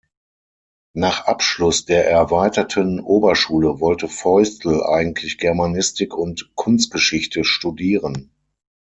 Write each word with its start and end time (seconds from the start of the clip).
Nach 0.95 1.25
Abschluss 1.27 1.85
der 1.85 2.09
Erweiterten 2.09 2.99
Oberschule 3.01 3.79
wollte 3.79 4.07
Feustel 4.07 4.83
eigentlich 4.83 5.37
Germanistik 5.37 6.15
und 6.15 6.53
Kunstgeschichte 6.55 7.43
studieren. 7.43 8.31